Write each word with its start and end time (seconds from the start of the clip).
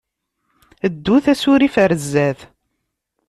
Ddut 0.93 1.25
asurif 1.33 1.75
ɣer 1.81 1.91
sdat. 2.03 2.39